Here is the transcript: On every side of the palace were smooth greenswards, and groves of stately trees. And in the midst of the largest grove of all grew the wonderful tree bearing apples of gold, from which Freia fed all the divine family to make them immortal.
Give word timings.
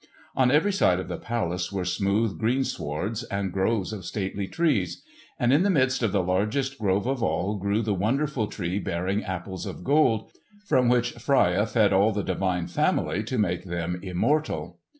On 0.35 0.49
every 0.49 0.73
side 0.73 0.99
of 0.99 1.09
the 1.09 1.19
palace 1.19 1.71
were 1.71 1.85
smooth 1.85 2.39
greenswards, 2.39 3.23
and 3.29 3.51
groves 3.53 3.93
of 3.93 4.03
stately 4.03 4.47
trees. 4.47 5.03
And 5.39 5.53
in 5.53 5.61
the 5.61 5.69
midst 5.69 6.01
of 6.01 6.11
the 6.11 6.23
largest 6.23 6.79
grove 6.79 7.05
of 7.05 7.21
all 7.21 7.55
grew 7.57 7.83
the 7.83 7.93
wonderful 7.93 8.47
tree 8.47 8.79
bearing 8.79 9.23
apples 9.23 9.67
of 9.67 9.83
gold, 9.83 10.31
from 10.65 10.89
which 10.89 11.11
Freia 11.19 11.67
fed 11.67 11.93
all 11.93 12.11
the 12.11 12.23
divine 12.23 12.65
family 12.65 13.21
to 13.25 13.37
make 13.37 13.65
them 13.65 13.99
immortal. 14.01 14.79